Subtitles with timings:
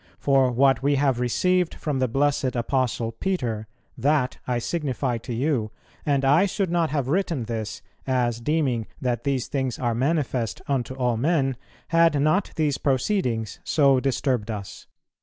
[0.17, 5.69] For what we have received from the blessed Apostle Peter, that I signify to you;
[6.07, 10.95] and I should not have written this, as deeming that these things are manifest unto
[10.95, 11.55] all men,
[11.89, 14.87] had not these proceedings so disturbed us."